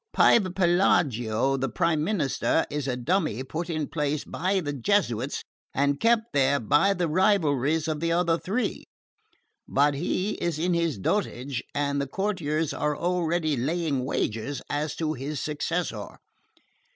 Pievepelago, 0.17 1.61
the 1.61 1.69
Prime 1.69 2.03
Minister, 2.03 2.65
is 2.71 2.87
a 2.87 2.97
dummy 2.97 3.43
put 3.43 3.69
in 3.69 3.85
place 3.87 4.25
by 4.25 4.59
the 4.59 4.73
Jesuits 4.73 5.43
and 5.75 5.99
kept 5.99 6.33
there 6.33 6.59
by 6.59 6.95
the 6.95 7.07
rivalries 7.07 7.87
of 7.87 7.99
the 7.99 8.11
other 8.11 8.39
three; 8.39 8.85
but 9.67 9.93
he 9.93 10.31
is 10.41 10.57
in 10.57 10.73
his 10.73 10.97
dotage 10.97 11.61
and 11.75 12.01
the 12.01 12.07
courtiers 12.07 12.73
are 12.73 12.97
already 12.97 13.55
laying 13.55 14.03
wagers 14.03 14.59
as 14.71 14.95
to 14.95 15.13
his 15.13 15.39
successor. 15.39 16.17